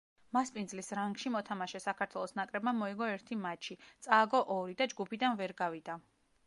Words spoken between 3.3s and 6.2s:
მატჩი, წააგო ორი და ჯგუფიდან ვერ გავიდა.